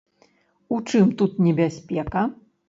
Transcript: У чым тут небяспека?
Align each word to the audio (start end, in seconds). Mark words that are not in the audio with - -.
У 0.77 0.79
чым 0.93 1.11
тут 1.19 1.37
небяспека? 1.49 2.25